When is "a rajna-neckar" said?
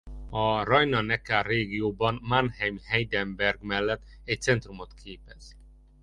0.29-1.45